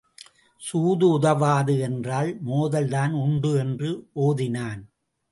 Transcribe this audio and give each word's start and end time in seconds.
சூது 0.61 1.05
உதவாது 1.09 1.73
என்றால் 1.79 2.29
மோதல் 2.41 2.89
தான் 2.89 3.13
உண்டு 3.13 3.51
என்று 3.57 3.89
ஒதினான். 4.21 4.81